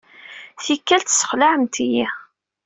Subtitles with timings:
[0.65, 2.07] Tikkal, tessexlaɛemt-iyi.